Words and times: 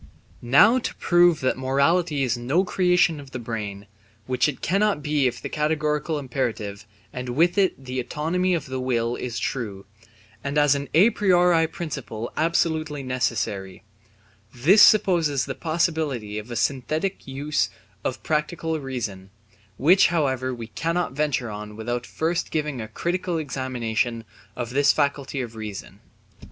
Now 0.41 0.79
to 0.79 0.95
prove 0.95 1.41
that 1.41 1.59
morality 1.59 2.23
is 2.23 2.35
no 2.35 2.63
creation 2.63 3.19
of 3.19 3.29
the 3.29 3.37
brain, 3.37 3.85
which 4.25 4.47
it 4.49 4.59
cannot 4.63 5.03
be 5.03 5.27
if 5.27 5.39
the 5.39 5.47
categorical 5.47 6.17
imperative 6.17 6.87
and 7.13 7.29
with 7.35 7.55
it 7.55 7.85
the 7.85 7.99
autonomy 7.99 8.55
of 8.55 8.65
the 8.65 8.79
will 8.79 9.15
is 9.15 9.37
true, 9.37 9.85
and 10.43 10.57
as 10.57 10.73
an 10.73 10.89
a 10.95 11.11
priori 11.11 11.67
principle 11.67 12.31
absolutely 12.35 13.03
necessary, 13.03 13.83
this 14.51 14.81
supposes 14.81 15.45
the 15.45 15.53
possibility 15.53 16.39
of 16.39 16.49
a 16.49 16.55
synthetic 16.55 17.27
use 17.27 17.69
of 18.03 18.23
pure 18.23 18.27
practical 18.27 18.79
reason, 18.79 19.29
which 19.77 20.07
however 20.07 20.51
we 20.51 20.65
cannot 20.65 21.13
venture 21.13 21.51
on 21.51 21.75
without 21.75 22.07
first 22.07 22.49
giving 22.49 22.81
a 22.81 22.87
critical 22.87 23.37
examination 23.37 24.25
of 24.55 24.71
this 24.71 24.91
faculty 24.91 25.41
of 25.41 25.55
reason. 25.55 25.99